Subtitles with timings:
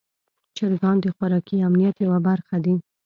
[0.57, 2.75] چرګان د خوراکي امنیت یوه برخه دي.